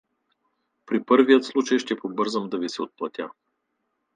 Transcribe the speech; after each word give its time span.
При 0.85 1.03
първия 1.03 1.43
случай 1.43 1.79
ще 1.79 1.95
побързам 1.99 2.49
да 2.49 2.57
ви 2.57 2.69
се 2.69 2.81
отплатя. 2.81 3.29